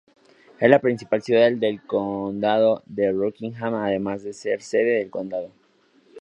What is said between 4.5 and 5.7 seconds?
sede del condado.